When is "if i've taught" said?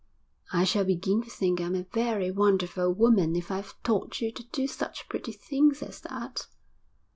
3.35-4.19